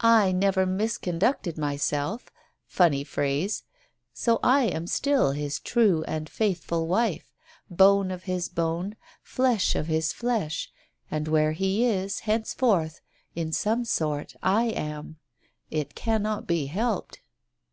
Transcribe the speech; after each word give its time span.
I 0.00 0.32
never 0.32 0.66
misconducted 0.66 1.56
myself— 1.56 2.32
funny 2.66 3.04
phrase!— 3.04 3.62
so 4.12 4.40
I 4.42 4.64
am 4.64 4.88
still 4.88 5.30
his 5.30 5.60
true 5.60 6.02
and 6.08 6.28
faithful 6.28 6.88
wife, 6.88 7.32
bone 7.70 8.10
of 8.10 8.24
his 8.24 8.48
bone, 8.48 8.96
flesh 9.22 9.76
of 9.76 9.86
his 9.86 10.12
flesh, 10.12 10.72
and 11.12 11.28
where 11.28 11.52
he 11.52 11.84
is, 11.84 12.18
henceforth, 12.26 13.00
in 13.36 13.52
some 13.52 13.84
sort, 13.84 14.34
I 14.42 14.64
am. 14.64 15.18
It 15.70 15.94
cannot 15.94 16.48
be 16.48 16.66
helped. 16.66 17.20